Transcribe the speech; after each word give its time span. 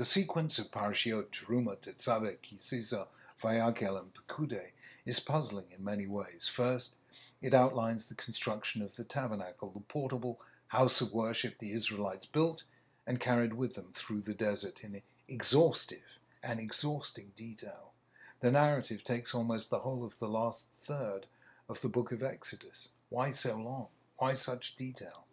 The 0.00 0.06
sequence 0.06 0.58
of 0.58 0.72
Parashiot, 0.72 1.30
Terumah, 1.30 1.76
Tetzaveh, 1.76 2.38
Kisisa, 2.38 3.08
Vayakel, 3.38 4.00
and 4.00 4.14
Pekude 4.14 4.70
is 5.04 5.20
puzzling 5.20 5.66
in 5.76 5.84
many 5.84 6.06
ways. 6.06 6.48
First, 6.50 6.96
it 7.42 7.52
outlines 7.52 8.08
the 8.08 8.14
construction 8.14 8.80
of 8.80 8.96
the 8.96 9.04
tabernacle, 9.04 9.68
the 9.68 9.80
portable 9.80 10.40
house 10.68 11.02
of 11.02 11.12
worship 11.12 11.58
the 11.58 11.72
Israelites 11.72 12.24
built 12.24 12.64
and 13.06 13.20
carried 13.20 13.52
with 13.52 13.74
them 13.74 13.88
through 13.92 14.22
the 14.22 14.32
desert 14.32 14.82
in 14.82 15.02
exhaustive 15.28 16.18
and 16.42 16.60
exhausting 16.60 17.32
detail. 17.36 17.92
The 18.40 18.52
narrative 18.52 19.04
takes 19.04 19.34
almost 19.34 19.68
the 19.68 19.80
whole 19.80 20.02
of 20.02 20.18
the 20.18 20.28
last 20.28 20.70
third 20.80 21.26
of 21.68 21.82
the 21.82 21.90
book 21.90 22.10
of 22.10 22.22
Exodus. 22.22 22.88
Why 23.10 23.32
so 23.32 23.58
long? 23.58 23.88
Why 24.16 24.32
such 24.32 24.76
detail? 24.76 25.26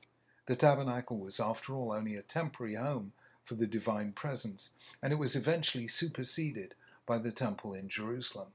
The 0.45 0.57
tabernacle 0.57 1.19
was, 1.19 1.39
after 1.39 1.73
all, 1.73 1.93
only 1.93 2.17
a 2.17 2.21
temporary 2.21 2.75
home 2.75 3.13
for 3.47 3.55
the 3.55 3.65
divine 3.65 4.11
presence, 4.11 4.75
and 5.01 5.13
it 5.13 5.19
was 5.19 5.35
eventually 5.35 5.87
superseded 5.87 6.73
by 7.05 7.17
the 7.17 7.31
temple 7.31 7.73
in 7.73 7.87
Jerusalem. 7.87 8.49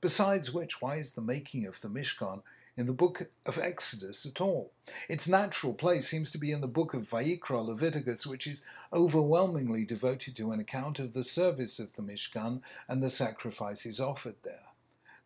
Besides 0.00 0.52
which, 0.52 0.80
why 0.80 0.96
is 0.96 1.14
the 1.14 1.20
making 1.20 1.66
of 1.66 1.80
the 1.80 1.88
Mishkan 1.88 2.42
in 2.76 2.86
the 2.86 2.92
book 2.92 3.30
of 3.44 3.58
Exodus 3.58 4.24
at 4.24 4.40
all? 4.40 4.70
Its 5.08 5.26
natural 5.26 5.74
place 5.74 6.08
seems 6.08 6.30
to 6.30 6.38
be 6.38 6.52
in 6.52 6.60
the 6.60 6.68
book 6.68 6.94
of 6.94 7.02
Vayikra, 7.02 7.66
Leviticus, 7.66 8.28
which 8.28 8.46
is 8.46 8.64
overwhelmingly 8.92 9.84
devoted 9.84 10.36
to 10.36 10.52
an 10.52 10.60
account 10.60 11.00
of 11.00 11.14
the 11.14 11.24
service 11.24 11.80
of 11.80 11.96
the 11.96 12.02
Mishkan 12.02 12.60
and 12.86 13.02
the 13.02 13.10
sacrifices 13.10 13.98
offered 13.98 14.36
there. 14.44 14.68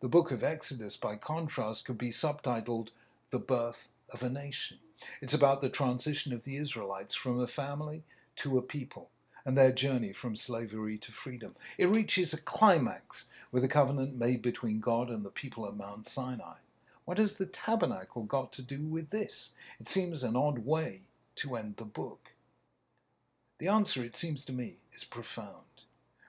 The 0.01 0.09
book 0.09 0.31
of 0.31 0.43
Exodus, 0.43 0.97
by 0.97 1.17
contrast, 1.17 1.85
could 1.85 1.99
be 1.99 2.09
subtitled 2.09 2.89
The 3.29 3.37
Birth 3.37 3.89
of 4.11 4.23
a 4.23 4.29
Nation. 4.29 4.79
It's 5.21 5.35
about 5.35 5.61
the 5.61 5.69
transition 5.69 6.33
of 6.33 6.45
the 6.45 6.57
Israelites 6.57 7.13
from 7.13 7.39
a 7.39 7.45
family 7.47 8.01
to 8.37 8.57
a 8.57 8.61
people 8.61 9.09
and 9.45 9.57
their 9.57 9.71
journey 9.71 10.13
from 10.13 10.35
slavery 10.35 10.97
to 10.97 11.11
freedom. 11.11 11.55
It 11.77 11.89
reaches 11.89 12.33
a 12.33 12.41
climax 12.41 13.25
with 13.51 13.63
a 13.63 13.67
covenant 13.67 14.17
made 14.17 14.41
between 14.41 14.79
God 14.79 15.09
and 15.09 15.25
the 15.25 15.29
people 15.29 15.67
at 15.67 15.75
Mount 15.75 16.07
Sinai. 16.07 16.55
What 17.05 17.17
has 17.17 17.35
the 17.35 17.45
tabernacle 17.45 18.23
got 18.23 18.53
to 18.53 18.61
do 18.61 18.79
with 18.79 19.09
this? 19.09 19.53
It 19.79 19.87
seems 19.87 20.23
an 20.23 20.35
odd 20.35 20.59
way 20.59 21.01
to 21.35 21.55
end 21.55 21.75
the 21.75 21.85
book. 21.85 22.31
The 23.59 23.67
answer, 23.67 24.03
it 24.03 24.15
seems 24.15 24.45
to 24.45 24.53
me, 24.53 24.77
is 24.93 25.03
profound. 25.03 25.65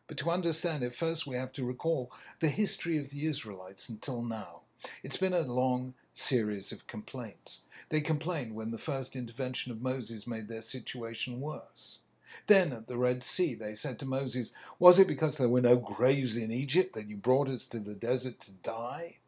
But 0.07 0.17
to 0.19 0.31
understand 0.31 0.83
it, 0.83 0.95
first 0.95 1.27
we 1.27 1.37
have 1.37 1.53
to 1.55 1.65
recall 1.65 2.11
the 2.41 2.49
history 2.49 2.99
of 2.99 3.11
the 3.11 3.27
Israelites 3.27 3.89
until 3.89 4.23
now. 4.23 4.61
It's 5.03 5.17
been 5.17 5.33
a 5.33 5.41
long 5.41 5.95
series 6.13 6.73
of 6.73 6.87
complaints. 6.87 7.65
They 7.89 8.01
complained 8.01 8.55
when 8.55 8.71
the 8.71 8.79
first 8.79 9.17
intervention 9.17 9.73
of 9.73 9.83
Moses 9.83 10.27
made 10.27 10.49
their 10.49 10.63
situation 10.63 11.41
worse. 11.41 12.01
Then 12.47 12.73
at 12.73 12.89
the 12.89 12.97
Red 12.99 13.23
Sea 13.23 13.55
they 13.55 13.75
said 13.75 13.99
to 14.01 14.07
Moses, 14.07 14.53
Was 14.79 14.99
it 14.99 15.07
because 15.09 15.39
there 15.39 15.49
were 15.49 15.61
no 15.61 15.77
graves 15.77 16.37
in 16.37 16.51
Egypt 16.51 16.95
that 16.95 17.09
you 17.09 17.17
brought 17.17 17.49
us 17.49 17.67
to 17.69 17.79
the 17.79 17.95
desert 17.95 18.41
to 18.41 18.53
die? 18.53 19.19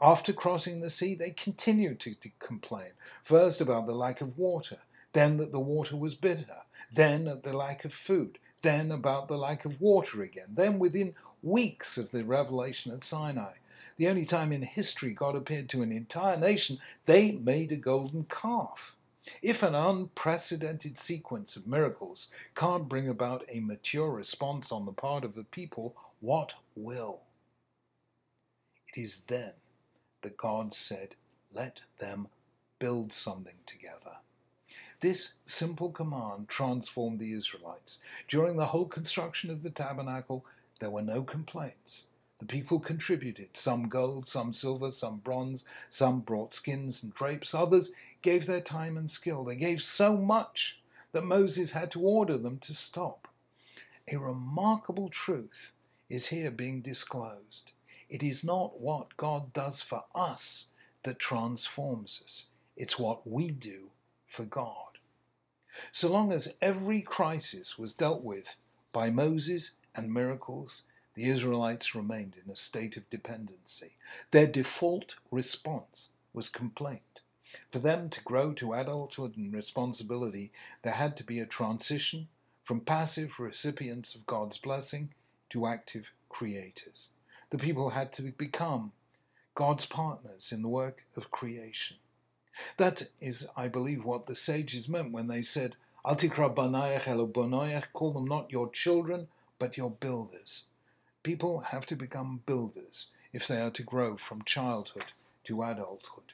After 0.00 0.32
crossing 0.32 0.80
the 0.80 0.90
sea, 0.90 1.14
they 1.14 1.30
continued 1.30 2.00
to, 2.00 2.14
to 2.14 2.30
complain, 2.38 2.92
first 3.22 3.60
about 3.60 3.86
the 3.86 3.94
lack 3.94 4.20
of 4.20 4.38
water, 4.38 4.78
then 5.12 5.36
that 5.36 5.52
the 5.52 5.60
water 5.60 5.96
was 5.96 6.14
bitter, 6.14 6.62
then 6.92 7.28
at 7.28 7.42
the 7.42 7.52
lack 7.52 7.84
of 7.84 7.92
food, 7.92 8.38
then 8.62 8.90
about 8.90 9.28
the 9.28 9.36
lack 9.36 9.64
of 9.64 9.80
water 9.80 10.22
again, 10.22 10.48
then 10.54 10.78
within 10.78 11.14
weeks 11.42 11.98
of 11.98 12.10
the 12.10 12.24
revelation 12.24 12.92
at 12.92 13.04
Sinai. 13.04 13.54
The 13.98 14.06
only 14.06 14.24
time 14.24 14.52
in 14.52 14.62
history 14.62 15.12
God 15.12 15.34
appeared 15.34 15.68
to 15.70 15.82
an 15.82 15.90
entire 15.90 16.38
nation, 16.38 16.78
they 17.04 17.32
made 17.32 17.72
a 17.72 17.76
golden 17.76 18.24
calf. 18.24 18.94
If 19.42 19.62
an 19.62 19.74
unprecedented 19.74 20.96
sequence 20.96 21.56
of 21.56 21.66
miracles 21.66 22.32
can't 22.54 22.88
bring 22.88 23.08
about 23.08 23.44
a 23.52 23.58
mature 23.58 24.10
response 24.10 24.70
on 24.70 24.86
the 24.86 24.92
part 24.92 25.24
of 25.24 25.36
a 25.36 25.42
people, 25.42 25.96
what 26.20 26.54
will? 26.76 27.22
It 28.86 29.00
is 29.00 29.22
then 29.22 29.52
that 30.22 30.36
God 30.36 30.72
said, 30.72 31.16
Let 31.52 31.80
them 31.98 32.28
build 32.78 33.12
something 33.12 33.58
together. 33.66 34.18
This 35.00 35.34
simple 35.44 35.90
command 35.90 36.48
transformed 36.48 37.18
the 37.18 37.32
Israelites. 37.32 38.00
During 38.28 38.56
the 38.56 38.66
whole 38.66 38.86
construction 38.86 39.50
of 39.50 39.64
the 39.64 39.70
tabernacle, 39.70 40.44
there 40.78 40.90
were 40.90 41.02
no 41.02 41.24
complaints. 41.24 42.06
The 42.38 42.46
people 42.46 42.78
contributed, 42.78 43.56
some 43.56 43.88
gold, 43.88 44.28
some 44.28 44.52
silver, 44.52 44.90
some 44.90 45.18
bronze, 45.18 45.64
some 45.88 46.20
brought 46.20 46.54
skins 46.54 47.02
and 47.02 47.12
drapes, 47.12 47.54
others 47.54 47.92
gave 48.22 48.46
their 48.46 48.60
time 48.60 48.96
and 48.96 49.10
skill. 49.10 49.44
They 49.44 49.56
gave 49.56 49.82
so 49.82 50.16
much 50.16 50.80
that 51.12 51.24
Moses 51.24 51.72
had 51.72 51.90
to 51.92 52.00
order 52.00 52.38
them 52.38 52.58
to 52.58 52.74
stop. 52.74 53.28
A 54.10 54.16
remarkable 54.16 55.08
truth 55.08 55.72
is 56.08 56.28
here 56.28 56.50
being 56.50 56.80
disclosed. 56.80 57.72
It 58.08 58.22
is 58.22 58.44
not 58.44 58.80
what 58.80 59.16
God 59.16 59.52
does 59.52 59.80
for 59.80 60.04
us 60.14 60.68
that 61.02 61.18
transforms 61.18 62.22
us, 62.24 62.46
it's 62.76 62.98
what 62.98 63.26
we 63.26 63.50
do 63.50 63.90
for 64.26 64.44
God. 64.44 64.98
So 65.92 66.10
long 66.10 66.32
as 66.32 66.56
every 66.60 67.02
crisis 67.02 67.78
was 67.78 67.94
dealt 67.94 68.22
with 68.22 68.56
by 68.92 69.10
Moses 69.10 69.72
and 69.94 70.12
miracles, 70.12 70.84
the 71.18 71.28
Israelites 71.28 71.96
remained 71.96 72.36
in 72.44 72.48
a 72.48 72.54
state 72.54 72.96
of 72.96 73.10
dependency. 73.10 73.96
Their 74.30 74.46
default 74.46 75.16
response 75.32 76.10
was 76.32 76.48
complaint. 76.48 77.22
For 77.72 77.80
them 77.80 78.08
to 78.10 78.22
grow 78.22 78.52
to 78.52 78.72
adulthood 78.72 79.36
and 79.36 79.52
responsibility, 79.52 80.52
there 80.82 80.92
had 80.92 81.16
to 81.16 81.24
be 81.24 81.40
a 81.40 81.44
transition 81.44 82.28
from 82.62 82.82
passive 82.82 83.40
recipients 83.40 84.14
of 84.14 84.26
God's 84.26 84.58
blessing 84.58 85.12
to 85.50 85.66
active 85.66 86.12
creators. 86.28 87.08
The 87.50 87.58
people 87.58 87.90
had 87.90 88.12
to 88.12 88.22
become 88.22 88.92
God's 89.56 89.86
partners 89.86 90.52
in 90.52 90.62
the 90.62 90.68
work 90.68 91.04
of 91.16 91.32
creation. 91.32 91.96
That 92.76 93.08
is, 93.20 93.48
I 93.56 93.66
believe, 93.66 94.04
what 94.04 94.28
the 94.28 94.36
sages 94.36 94.88
meant 94.88 95.10
when 95.10 95.26
they 95.26 95.42
said, 95.42 95.74
Altikra 96.04 96.54
banayach 96.54 97.06
elobonoyach, 97.06 97.86
call 97.92 98.12
them 98.12 98.26
not 98.26 98.52
your 98.52 98.70
children, 98.70 99.26
but 99.58 99.76
your 99.76 99.90
builders. 99.90 100.66
People 101.28 101.60
have 101.72 101.84
to 101.84 101.94
become 101.94 102.40
builders 102.46 103.08
if 103.34 103.46
they 103.46 103.60
are 103.60 103.70
to 103.72 103.82
grow 103.82 104.16
from 104.16 104.44
childhood 104.44 105.12
to 105.44 105.62
adulthood. 105.62 106.32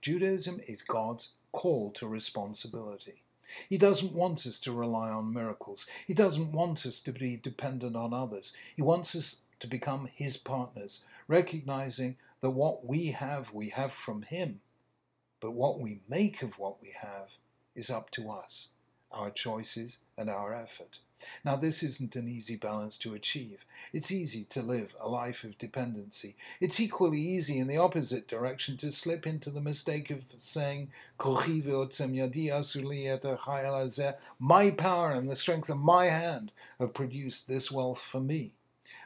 Judaism 0.00 0.62
is 0.66 0.82
God's 0.82 1.32
call 1.52 1.90
to 1.96 2.08
responsibility. 2.08 3.20
He 3.68 3.76
doesn't 3.76 4.14
want 4.14 4.46
us 4.46 4.58
to 4.60 4.72
rely 4.72 5.10
on 5.10 5.34
miracles. 5.34 5.86
He 6.06 6.14
doesn't 6.14 6.52
want 6.52 6.86
us 6.86 7.02
to 7.02 7.12
be 7.12 7.36
dependent 7.36 7.94
on 7.94 8.14
others. 8.14 8.56
He 8.74 8.80
wants 8.80 9.14
us 9.14 9.42
to 9.60 9.66
become 9.66 10.08
His 10.14 10.38
partners, 10.38 11.04
recognizing 11.28 12.16
that 12.40 12.52
what 12.52 12.86
we 12.86 13.08
have, 13.08 13.52
we 13.52 13.68
have 13.68 13.92
from 13.92 14.22
Him. 14.22 14.62
But 15.38 15.50
what 15.50 15.80
we 15.80 16.00
make 16.08 16.40
of 16.40 16.58
what 16.58 16.80
we 16.80 16.94
have 17.02 17.32
is 17.74 17.90
up 17.90 18.10
to 18.12 18.30
us, 18.30 18.70
our 19.10 19.28
choices 19.28 19.98
and 20.16 20.30
our 20.30 20.54
effort. 20.54 21.00
Now, 21.44 21.56
this 21.56 21.82
isn't 21.82 22.16
an 22.16 22.28
easy 22.28 22.56
balance 22.56 22.98
to 22.98 23.14
achieve. 23.14 23.64
It's 23.92 24.12
easy 24.12 24.44
to 24.50 24.62
live 24.62 24.94
a 25.00 25.08
life 25.08 25.44
of 25.44 25.58
dependency. 25.58 26.36
It's 26.60 26.80
equally 26.80 27.20
easy 27.20 27.58
in 27.58 27.66
the 27.66 27.78
opposite 27.78 28.28
direction 28.28 28.76
to 28.78 28.90
slip 28.90 29.26
into 29.26 29.50
the 29.50 29.60
mistake 29.60 30.10
of 30.10 30.24
saying, 30.38 30.90
My 34.38 34.70
power 34.70 35.12
and 35.12 35.30
the 35.30 35.36
strength 35.36 35.70
of 35.70 35.78
my 35.78 36.06
hand 36.06 36.52
have 36.78 36.94
produced 36.94 37.48
this 37.48 37.70
wealth 37.72 38.00
for 38.00 38.20
me. 38.20 38.52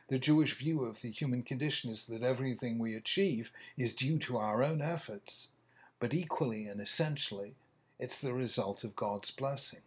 The 0.09 0.19
Jewish 0.19 0.55
view 0.55 0.85
of 0.85 1.01
the 1.01 1.11
human 1.11 1.43
condition 1.43 1.91
is 1.91 2.07
that 2.07 2.23
everything 2.23 2.79
we 2.79 2.95
achieve 2.95 3.51
is 3.77 3.95
due 3.95 4.19
to 4.21 4.37
our 4.37 4.63
own 4.63 4.81
efforts, 4.81 5.51
but 5.99 6.15
equally 6.15 6.67
and 6.67 6.81
essentially, 6.81 7.57
it's 7.99 8.21
the 8.21 8.33
result 8.33 8.85
of 8.85 8.95
God's 8.95 9.31
blessing. 9.33 9.81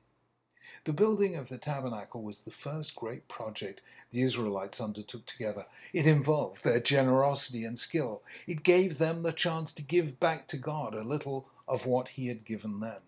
The 0.83 0.93
building 0.93 1.35
of 1.35 1.49
the 1.49 1.57
tabernacle 1.57 2.21
was 2.21 2.41
the 2.41 2.51
first 2.51 2.95
great 2.95 3.27
project 3.27 3.81
the 4.11 4.21
Israelites 4.21 4.81
undertook 4.81 5.25
together. 5.25 5.65
It 5.93 6.07
involved 6.07 6.63
their 6.63 6.79
generosity 6.79 7.63
and 7.63 7.77
skill. 7.77 8.23
It 8.47 8.63
gave 8.63 8.97
them 8.97 9.23
the 9.23 9.31
chance 9.31 9.73
to 9.75 9.83
give 9.83 10.19
back 10.19 10.47
to 10.47 10.57
God 10.57 10.93
a 10.93 11.03
little 11.03 11.47
of 11.67 11.85
what 11.85 12.09
He 12.09 12.27
had 12.27 12.45
given 12.45 12.79
them. 12.79 13.01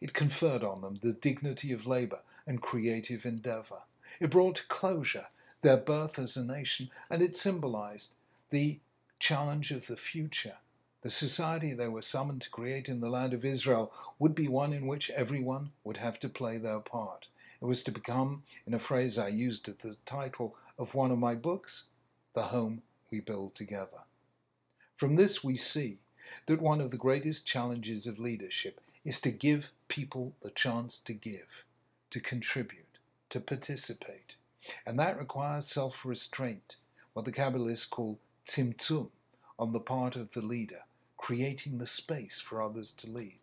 It 0.00 0.14
conferred 0.14 0.64
on 0.64 0.80
them 0.80 0.98
the 1.00 1.12
dignity 1.12 1.72
of 1.72 1.86
labor 1.86 2.20
and 2.46 2.60
creative 2.60 3.24
endeavor. 3.24 3.82
It 4.20 4.30
brought 4.30 4.56
to 4.56 4.66
closure 4.66 5.26
their 5.60 5.76
birth 5.76 6.18
as 6.18 6.36
a 6.36 6.44
nation, 6.44 6.90
and 7.10 7.22
it 7.22 7.36
symbolized 7.36 8.14
the 8.50 8.80
challenge 9.18 9.70
of 9.70 9.86
the 9.86 9.96
future 9.96 10.56
the 11.02 11.10
society 11.10 11.72
they 11.72 11.88
were 11.88 12.02
summoned 12.02 12.42
to 12.42 12.50
create 12.50 12.88
in 12.88 13.00
the 13.00 13.10
land 13.10 13.32
of 13.32 13.44
Israel 13.44 13.92
would 14.18 14.34
be 14.34 14.48
one 14.48 14.72
in 14.72 14.86
which 14.86 15.10
everyone 15.10 15.70
would 15.84 15.98
have 15.98 16.18
to 16.20 16.28
play 16.28 16.58
their 16.58 16.80
part. 16.80 17.28
It 17.60 17.66
was 17.66 17.82
to 17.84 17.92
become, 17.92 18.42
in 18.66 18.74
a 18.74 18.78
phrase 18.78 19.18
I 19.18 19.28
used 19.28 19.68
at 19.68 19.80
the 19.80 19.96
title 20.06 20.56
of 20.78 20.94
one 20.94 21.10
of 21.10 21.18
my 21.18 21.34
books, 21.34 21.88
the 22.34 22.44
home 22.44 22.82
we 23.10 23.20
build 23.20 23.54
together. 23.54 24.04
From 24.94 25.16
this, 25.16 25.44
we 25.44 25.56
see 25.56 25.98
that 26.46 26.60
one 26.60 26.80
of 26.80 26.90
the 26.90 26.96
greatest 26.96 27.46
challenges 27.46 28.06
of 28.06 28.18
leadership 28.18 28.80
is 29.04 29.20
to 29.20 29.30
give 29.30 29.70
people 29.86 30.34
the 30.42 30.50
chance 30.50 30.98
to 31.00 31.12
give, 31.14 31.64
to 32.10 32.20
contribute, 32.20 32.98
to 33.30 33.40
participate. 33.40 34.34
And 34.84 34.98
that 34.98 35.18
requires 35.18 35.66
self 35.66 36.04
restraint, 36.04 36.76
what 37.12 37.24
the 37.24 37.32
Kabbalists 37.32 37.88
call 37.88 38.18
tzimtzum, 38.46 39.10
on 39.58 39.72
the 39.72 39.80
part 39.80 40.16
of 40.16 40.32
the 40.32 40.42
leader, 40.42 40.82
creating 41.28 41.76
the 41.76 41.86
space 41.86 42.40
for 42.40 42.62
others 42.62 42.90
to 42.90 43.06
lead. 43.06 43.42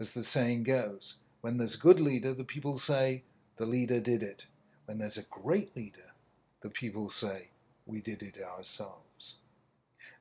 As 0.00 0.12
the 0.12 0.24
saying 0.24 0.64
goes, 0.64 1.18
when 1.40 1.56
there's 1.56 1.76
a 1.76 1.78
good 1.78 2.00
leader, 2.00 2.34
the 2.34 2.42
people 2.42 2.78
say, 2.78 3.22
the 3.58 3.64
leader 3.64 4.00
did 4.00 4.24
it. 4.24 4.46
When 4.86 4.98
there's 4.98 5.16
a 5.16 5.22
great 5.22 5.76
leader, 5.76 6.14
the 6.62 6.68
people 6.68 7.08
say, 7.08 7.50
we 7.86 8.00
did 8.00 8.24
it 8.24 8.42
ourselves. 8.42 9.36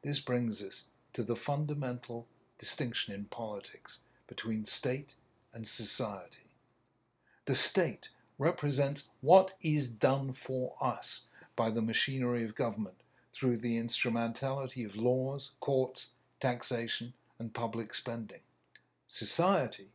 This 0.03 0.19
brings 0.19 0.61
us 0.61 0.83
to 1.13 1.23
the 1.23 1.35
fundamental 1.35 2.27
distinction 2.59 3.15
in 3.15 3.25
politics 3.25 4.01
between 4.27 4.65
state 4.65 5.15
and 5.55 5.67
society. 5.67 6.51
The 7.45 7.55
state 7.55 8.09
represents 8.37 9.09
what 9.21 9.53
is 9.59 9.89
done 9.89 10.33
for 10.33 10.75
us 10.79 11.29
by 11.55 11.71
the 11.71 11.81
machinery 11.81 12.43
of 12.43 12.53
government 12.53 12.97
through 13.33 13.57
the 13.57 13.75
instrumentality 13.75 14.83
of 14.83 14.95
laws, 14.95 15.53
courts, 15.59 16.11
taxation, 16.39 17.13
and 17.39 17.53
public 17.53 17.93
spending. 17.93 18.41
Society 19.07 19.87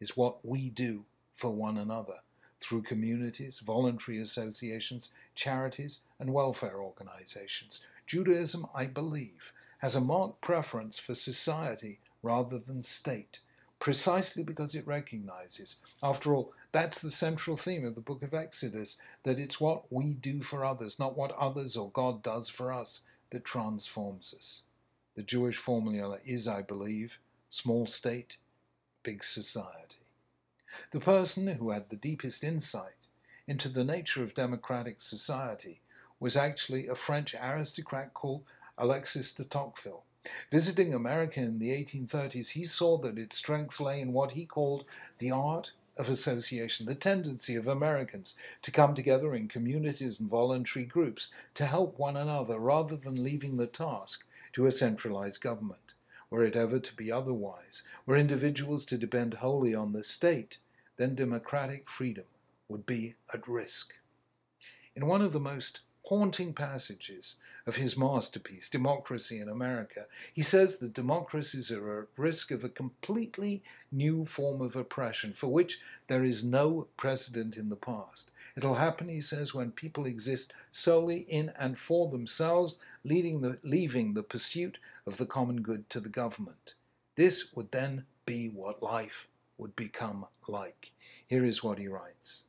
is 0.00 0.16
what 0.16 0.44
we 0.44 0.68
do 0.68 1.04
for 1.34 1.50
one 1.50 1.76
another 1.76 2.20
through 2.60 2.82
communities, 2.82 3.58
voluntary 3.58 4.18
associations, 4.18 5.12
charities, 5.34 6.00
and 6.18 6.32
welfare 6.32 6.78
organizations. 6.78 7.86
Judaism, 8.06 8.66
I 8.74 8.86
believe, 8.86 9.52
has 9.78 9.94
a 9.94 10.00
marked 10.00 10.40
preference 10.40 10.98
for 10.98 11.14
society 11.14 11.98
rather 12.22 12.58
than 12.58 12.82
state, 12.82 13.40
precisely 13.78 14.42
because 14.42 14.74
it 14.74 14.86
recognizes, 14.86 15.76
after 16.02 16.34
all, 16.34 16.52
that's 16.72 17.00
the 17.00 17.10
central 17.10 17.56
theme 17.56 17.84
of 17.84 17.94
the 17.94 18.00
book 18.00 18.22
of 18.22 18.32
Exodus, 18.32 18.98
that 19.24 19.38
it's 19.38 19.60
what 19.60 19.92
we 19.92 20.14
do 20.14 20.42
for 20.42 20.64
others, 20.64 20.98
not 20.98 21.18
what 21.18 21.32
others 21.32 21.76
or 21.76 21.90
God 21.90 22.22
does 22.22 22.48
for 22.48 22.72
us, 22.72 23.02
that 23.30 23.44
transforms 23.44 24.34
us. 24.38 24.62
The 25.14 25.22
Jewish 25.22 25.56
formula 25.56 26.18
is, 26.26 26.48
I 26.48 26.62
believe, 26.62 27.20
small 27.48 27.86
state, 27.86 28.36
big 29.04 29.22
society. 29.22 30.02
The 30.90 31.00
person 31.00 31.46
who 31.46 31.70
had 31.70 31.88
the 31.88 31.96
deepest 31.96 32.42
insight 32.42 33.08
into 33.46 33.68
the 33.68 33.84
nature 33.84 34.24
of 34.24 34.34
democratic 34.34 35.00
society 35.00 35.80
was 36.18 36.36
actually 36.36 36.88
a 36.88 36.96
French 36.96 37.34
aristocrat 37.34 38.12
called 38.12 38.42
Alexis 38.76 39.32
de 39.32 39.44
Tocqueville. 39.44 40.02
Visiting 40.50 40.92
America 40.92 41.40
in 41.40 41.58
the 41.58 41.70
1830s, 41.70 42.52
he 42.52 42.64
saw 42.64 42.96
that 42.98 43.18
its 43.18 43.36
strength 43.36 43.78
lay 43.78 44.00
in 44.00 44.12
what 44.12 44.32
he 44.32 44.46
called 44.46 44.84
the 45.18 45.30
art 45.30 45.72
of 45.96 46.08
association, 46.08 46.86
the 46.86 46.94
tendency 46.94 47.54
of 47.54 47.68
Americans 47.68 48.34
to 48.62 48.72
come 48.72 48.94
together 48.94 49.34
in 49.34 49.46
communities 49.46 50.18
and 50.18 50.28
voluntary 50.28 50.84
groups 50.84 51.32
to 51.54 51.66
help 51.66 51.98
one 51.98 52.16
another 52.16 52.58
rather 52.58 52.96
than 52.96 53.22
leaving 53.22 53.58
the 53.58 53.66
task 53.66 54.23
to 54.54 54.66
a 54.66 54.72
centralized 54.72 55.40
government. 55.40 55.92
Were 56.30 56.44
it 56.44 56.56
ever 56.56 56.78
to 56.78 56.96
be 56.96 57.12
otherwise, 57.12 57.82
were 58.06 58.16
individuals 58.16 58.86
to 58.86 58.98
depend 58.98 59.34
wholly 59.34 59.74
on 59.74 59.92
the 59.92 60.02
state, 60.02 60.58
then 60.96 61.14
democratic 61.14 61.88
freedom 61.88 62.24
would 62.68 62.86
be 62.86 63.14
at 63.32 63.46
risk. 63.46 63.94
In 64.96 65.06
one 65.06 65.22
of 65.22 65.32
the 65.32 65.40
most 65.40 65.80
haunting 66.04 66.52
passages 66.52 67.36
of 67.66 67.76
his 67.76 67.96
masterpiece, 67.96 68.68
Democracy 68.68 69.40
in 69.40 69.48
America, 69.48 70.06
he 70.32 70.42
says 70.42 70.78
that 70.78 70.92
democracies 70.92 71.72
are 71.72 72.02
at 72.02 72.08
risk 72.16 72.50
of 72.50 72.62
a 72.62 72.68
completely 72.68 73.62
new 73.90 74.24
form 74.24 74.60
of 74.60 74.76
oppression 74.76 75.32
for 75.32 75.48
which 75.48 75.80
there 76.06 76.24
is 76.24 76.44
no 76.44 76.88
precedent 76.96 77.56
in 77.56 77.70
the 77.70 77.76
past. 77.76 78.30
It'll 78.56 78.76
happen, 78.76 79.08
he 79.08 79.20
says, 79.20 79.52
when 79.54 79.72
people 79.72 80.06
exist 80.06 80.52
solely 80.70 81.18
in 81.18 81.52
and 81.58 81.76
for 81.76 82.08
themselves, 82.08 82.78
leading 83.02 83.40
the, 83.40 83.58
leaving 83.62 84.14
the 84.14 84.22
pursuit 84.22 84.78
of 85.06 85.16
the 85.16 85.26
common 85.26 85.60
good 85.60 85.90
to 85.90 86.00
the 86.00 86.08
government. 86.08 86.74
This 87.16 87.54
would 87.54 87.72
then 87.72 88.04
be 88.26 88.48
what 88.48 88.82
life 88.82 89.28
would 89.58 89.74
become 89.74 90.26
like. 90.48 90.92
Here 91.26 91.44
is 91.44 91.64
what 91.64 91.78
he 91.78 91.88
writes 91.88 92.44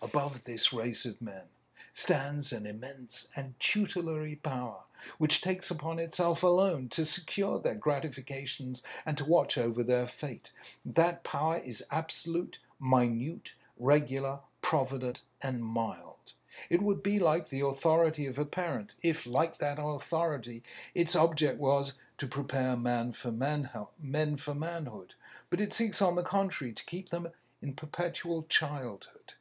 Above 0.00 0.44
this 0.44 0.72
race 0.72 1.06
of 1.06 1.22
men 1.22 1.44
stands 1.92 2.52
an 2.52 2.66
immense 2.66 3.28
and 3.36 3.58
tutelary 3.60 4.36
power, 4.36 4.80
which 5.18 5.40
takes 5.40 5.70
upon 5.70 5.98
itself 5.98 6.42
alone 6.42 6.88
to 6.88 7.04
secure 7.04 7.58
their 7.60 7.74
gratifications 7.74 8.82
and 9.04 9.16
to 9.18 9.24
watch 9.24 9.58
over 9.58 9.82
their 9.82 10.06
fate. 10.06 10.52
That 10.84 11.24
power 11.24 11.58
is 11.58 11.84
absolute, 11.90 12.58
minute, 12.80 13.52
regular, 13.78 14.40
provident, 14.72 15.20
and 15.42 15.62
mild. 15.62 16.32
It 16.70 16.80
would 16.80 17.02
be 17.02 17.18
like 17.18 17.50
the 17.50 17.60
authority 17.60 18.24
of 18.24 18.38
a 18.38 18.46
parent 18.46 18.94
if, 19.02 19.26
like 19.26 19.58
that 19.58 19.78
authority, 19.78 20.62
its 20.94 21.14
object 21.14 21.58
was 21.58 22.00
to 22.16 22.26
prepare 22.26 22.74
man 22.74 23.12
for 23.12 23.30
manho- 23.30 23.88
men 24.02 24.38
for 24.38 24.54
manhood, 24.54 25.12
but 25.50 25.60
it 25.60 25.74
seeks, 25.74 26.00
on 26.00 26.16
the 26.16 26.22
contrary, 26.22 26.72
to 26.72 26.86
keep 26.86 27.10
them 27.10 27.28
in 27.60 27.74
perpetual 27.74 28.46
childhood. 28.48 29.34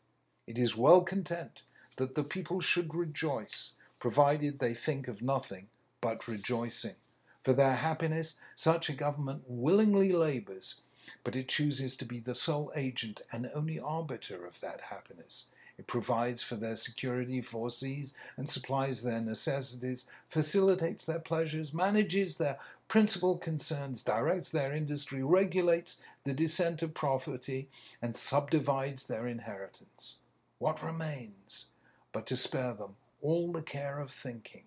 It 0.46 0.58
is 0.58 0.76
well 0.76 1.00
content 1.00 1.64
that 1.96 2.16
the 2.16 2.26
people 2.26 2.60
should 2.60 2.94
rejoice, 2.94 3.76
provided 4.02 4.60
they 4.60 4.74
think 4.74 5.08
of 5.08 5.22
nothing 5.22 5.68
but 6.02 6.28
rejoicing. 6.28 6.98
For 7.42 7.54
their 7.54 7.76
happiness, 7.76 8.38
such 8.54 8.90
a 8.90 9.02
government 9.06 9.44
willingly 9.48 10.12
labours, 10.12 10.82
but 11.24 11.36
it 11.36 11.48
chooses 11.48 11.98
to 11.98 12.06
be 12.06 12.20
the 12.20 12.36
sole 12.36 12.72
agent 12.76 13.22
and 13.32 13.50
only 13.54 13.80
arbiter 13.80 14.46
of 14.46 14.62
that 14.62 14.82
happiness. 14.90 15.48
It 15.78 15.88
provides 15.88 16.44
for 16.44 16.56
their 16.56 16.76
security, 16.76 17.42
foresees 17.42 18.14
and 18.38 18.48
supplies 18.48 19.04
their 19.04 19.22
necessities, 19.22 20.06
facilitates 20.28 21.06
their 21.06 21.20
pleasures, 21.20 21.74
manages 21.74 22.38
their 22.38 22.60
principal 22.88 23.38
concerns, 23.38 24.04
directs 24.04 24.52
their 24.52 24.74
industry, 24.74 25.24
regulates 25.24 25.98
the 26.24 26.34
descent 26.34 26.84
of 26.84 26.94
property, 26.94 27.68
and 28.02 28.16
subdivides 28.16 29.08
their 29.08 29.26
inheritance. 29.26 30.18
What 30.60 30.84
remains 30.84 31.72
but 32.12 32.28
to 32.28 32.38
spare 32.38 32.74
them 32.74 32.96
all 33.22 33.52
the 33.52 33.64
care 33.64 34.00
of 34.00 34.12
thinking 34.12 34.66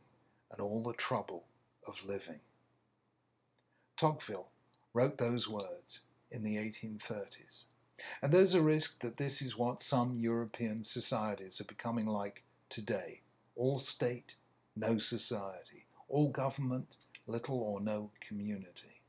and 0.50 0.60
all 0.60 0.82
the 0.82 0.94
trouble 0.94 1.44
of 1.86 2.04
living? 2.04 2.40
Tocqueville 3.96 4.48
wrote 4.92 5.18
those 5.18 5.48
words 5.48 6.00
in 6.34 6.42
the 6.42 6.56
1830s. 6.56 7.64
And 8.20 8.32
there's 8.32 8.54
a 8.54 8.62
risk 8.62 9.00
that 9.00 9.16
this 9.16 9.40
is 9.40 9.56
what 9.56 9.82
some 9.82 10.18
European 10.18 10.84
societies 10.84 11.60
are 11.60 11.64
becoming 11.64 12.06
like 12.06 12.42
today 12.68 13.20
all 13.56 13.78
state, 13.78 14.34
no 14.74 14.98
society, 14.98 15.86
all 16.08 16.28
government, 16.28 16.96
little 17.28 17.60
or 17.60 17.80
no 17.80 18.10
community. 18.20 19.00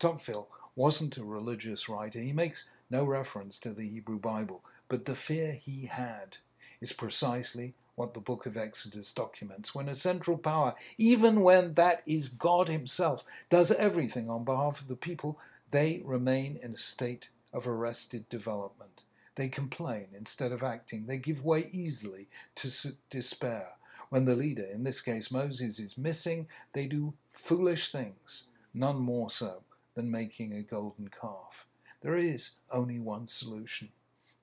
Tocqueville 0.00 0.48
wasn't 0.74 1.16
a 1.16 1.24
religious 1.24 1.88
writer. 1.88 2.18
He 2.18 2.32
makes 2.32 2.68
no 2.90 3.04
reference 3.04 3.58
to 3.60 3.72
the 3.72 3.88
Hebrew 3.88 4.18
Bible, 4.18 4.64
but 4.88 5.04
the 5.04 5.14
fear 5.14 5.52
he 5.52 5.86
had 5.86 6.38
is 6.80 6.92
precisely 6.92 7.74
what 7.94 8.14
the 8.14 8.20
book 8.20 8.46
of 8.46 8.56
Exodus 8.56 9.12
documents 9.12 9.74
when 9.74 9.88
a 9.88 9.94
central 9.94 10.38
power, 10.38 10.74
even 10.96 11.42
when 11.42 11.74
that 11.74 12.02
is 12.06 12.30
God 12.30 12.68
Himself, 12.68 13.24
does 13.50 13.70
everything 13.72 14.30
on 14.30 14.44
behalf 14.44 14.80
of 14.80 14.88
the 14.88 14.96
people, 14.96 15.38
they 15.70 16.02
remain 16.04 16.58
in 16.62 16.74
a 16.74 16.78
state 16.78 17.30
of 17.52 17.66
arrested 17.66 18.28
development. 18.28 19.02
They 19.34 19.48
complain 19.48 20.08
instead 20.16 20.52
of 20.52 20.62
acting. 20.62 21.06
They 21.06 21.18
give 21.18 21.44
way 21.44 21.68
easily 21.72 22.28
to 22.56 22.92
despair. 23.08 23.72
When 24.08 24.24
the 24.24 24.34
leader, 24.34 24.64
in 24.64 24.82
this 24.82 25.00
case 25.00 25.30
Moses, 25.30 25.78
is 25.78 25.96
missing, 25.96 26.48
they 26.72 26.86
do 26.86 27.14
foolish 27.30 27.92
things, 27.92 28.44
none 28.74 28.98
more 28.98 29.30
so 29.30 29.62
than 29.94 30.10
making 30.10 30.52
a 30.52 30.62
golden 30.62 31.08
calf. 31.08 31.66
There 32.02 32.16
is 32.16 32.56
only 32.72 32.98
one 32.98 33.28
solution 33.28 33.90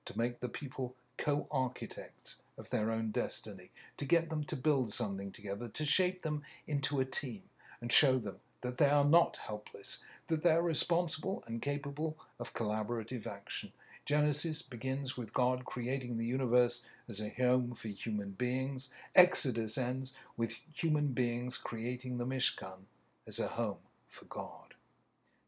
to 0.06 0.16
make 0.16 0.40
the 0.40 0.48
people 0.48 0.94
co 1.18 1.46
architects 1.50 2.40
of 2.56 2.70
their 2.70 2.90
own 2.90 3.10
destiny, 3.10 3.70
to 3.98 4.04
get 4.04 4.30
them 4.30 4.44
to 4.44 4.56
build 4.56 4.92
something 4.92 5.32
together, 5.32 5.68
to 5.68 5.84
shape 5.84 6.22
them 6.22 6.42
into 6.66 6.98
a 7.00 7.04
team, 7.04 7.42
and 7.80 7.92
show 7.92 8.18
them 8.18 8.36
that 8.62 8.78
they 8.78 8.88
are 8.88 9.04
not 9.04 9.38
helpless, 9.46 10.02
that 10.28 10.42
they 10.42 10.50
are 10.50 10.62
responsible 10.62 11.42
and 11.46 11.60
capable 11.60 12.16
of 12.38 12.54
collaborative 12.54 13.26
action. 13.26 13.72
Genesis 14.04 14.62
begins 14.62 15.18
with 15.18 15.34
God 15.34 15.64
creating 15.66 16.16
the 16.16 16.24
universe 16.24 16.84
as 17.08 17.20
a 17.20 17.34
home 17.36 17.74
for 17.74 17.88
human 17.88 18.30
beings. 18.30 18.90
Exodus 19.14 19.76
ends 19.76 20.14
with 20.36 20.60
human 20.72 21.08
beings 21.08 21.58
creating 21.58 22.16
the 22.16 22.24
Mishkan 22.24 22.86
as 23.26 23.38
a 23.38 23.48
home 23.48 23.84
for 24.08 24.24
God. 24.24 24.74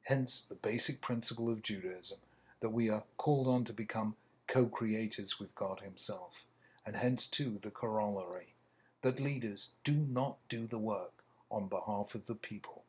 Hence 0.02 0.42
the 0.42 0.56
basic 0.56 1.00
principle 1.00 1.49
of 1.49 1.62
Judaism 1.62 2.18
that 2.60 2.70
we 2.70 2.90
are 2.90 3.04
called 3.16 3.49
on 3.49 3.64
to 3.64 3.72
become 3.72 4.16
co 4.46 4.66
creators 4.66 5.38
with 5.38 5.54
God 5.54 5.80
Himself, 5.80 6.44
and 6.84 6.96
hence 6.96 7.26
too 7.26 7.58
the 7.62 7.70
corollary 7.70 8.54
that 9.02 9.20
leaders 9.20 9.72
do 9.84 9.94
not 9.94 10.37
do 10.49 10.66
the 10.66 10.78
work 10.78 11.12
on 11.50 11.68
behalf 11.68 12.14
of 12.14 12.26
the 12.26 12.34
people 12.34 12.84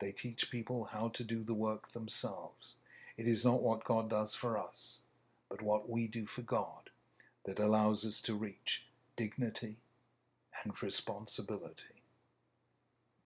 they 0.00 0.12
teach 0.12 0.50
people 0.50 0.90
how 0.92 1.08
to 1.08 1.24
do 1.24 1.42
the 1.42 1.54
work 1.54 1.92
themselves. 1.92 2.76
It 3.16 3.26
is 3.26 3.44
not 3.44 3.62
what 3.62 3.84
God 3.84 4.10
does 4.10 4.34
for 4.34 4.58
us, 4.58 4.98
but 5.48 5.62
what 5.62 5.88
we 5.88 6.06
do 6.06 6.24
for 6.24 6.42
God 6.42 6.90
that 7.44 7.58
allows 7.58 8.04
us 8.04 8.20
to 8.22 8.34
reach 8.34 8.86
dignity 9.16 9.76
and 10.64 10.82
responsibility. 10.82 11.93